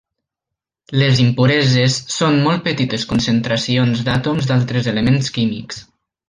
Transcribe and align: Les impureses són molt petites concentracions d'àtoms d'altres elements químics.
Les 1.01 1.19
impureses 1.25 1.97
són 2.13 2.39
molt 2.47 2.65
petites 2.69 3.05
concentracions 3.13 4.03
d'àtoms 4.09 4.49
d'altres 4.53 4.91
elements 4.95 5.31
químics. 5.37 5.85